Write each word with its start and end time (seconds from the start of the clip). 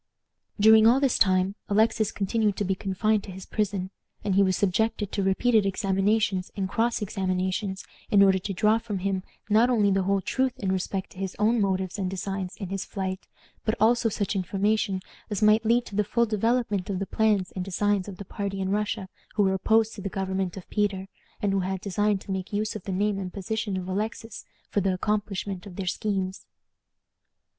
During 0.59 0.87
all 0.87 0.99
this 0.99 1.19
time 1.19 1.53
Alexis 1.69 2.11
continued 2.11 2.55
to 2.55 2.65
be 2.65 2.73
confined 2.73 3.23
to 3.25 3.31
his 3.31 3.45
prison, 3.45 3.91
and 4.23 4.33
he 4.33 4.41
was 4.41 4.57
subjected 4.57 5.11
to 5.11 5.21
repeated 5.21 5.63
examinations 5.63 6.49
and 6.57 6.67
cross 6.67 7.03
examinations, 7.03 7.85
in 8.09 8.23
order 8.23 8.39
to 8.39 8.51
draw 8.51 8.79
from 8.79 8.97
him 8.97 9.21
not 9.47 9.69
only 9.69 9.91
the 9.91 10.01
whole 10.01 10.19
truth 10.19 10.57
in 10.57 10.71
respect 10.71 11.11
to 11.11 11.19
his 11.19 11.35
own 11.37 11.61
motives 11.61 11.99
and 11.99 12.09
designs 12.09 12.55
in 12.57 12.69
his 12.69 12.83
flight, 12.83 13.27
but 13.63 13.75
also 13.79 14.09
such 14.09 14.35
information 14.35 15.01
as 15.29 15.43
might 15.43 15.65
lead 15.65 15.85
to 15.85 15.95
the 15.95 16.03
full 16.03 16.25
development 16.25 16.89
of 16.89 16.97
the 16.97 17.05
plans 17.05 17.51
and 17.55 17.63
designs 17.63 18.07
of 18.07 18.17
the 18.17 18.25
party 18.25 18.59
in 18.59 18.69
Russia 18.71 19.07
who 19.35 19.43
were 19.43 19.53
opposed 19.53 19.93
to 19.93 20.01
the 20.01 20.09
government 20.09 20.57
of 20.57 20.67
Peter, 20.71 21.09
and 21.43 21.53
who 21.53 21.59
had 21.59 21.79
designed 21.79 22.21
to 22.21 22.31
make 22.31 22.51
use 22.51 22.75
of 22.75 22.85
the 22.85 22.91
name 22.91 23.19
and 23.19 23.33
position 23.33 23.77
of 23.77 23.87
Alexis 23.87 24.45
for 24.67 24.81
the 24.81 24.93
accomplishment 24.95 25.67
of 25.67 25.75
their 25.75 25.85
schemes. 25.85 26.47